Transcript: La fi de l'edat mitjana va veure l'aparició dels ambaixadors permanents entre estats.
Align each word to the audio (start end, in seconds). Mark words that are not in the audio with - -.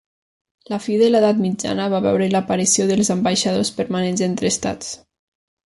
La 0.71 0.79
fi 0.85 0.95
de 1.01 1.09
l'edat 1.11 1.41
mitjana 1.41 1.85
va 1.95 1.99
veure 2.07 2.31
l'aparició 2.37 2.89
dels 2.93 3.13
ambaixadors 3.19 3.73
permanents 3.79 4.25
entre 4.33 4.53
estats. 4.57 4.93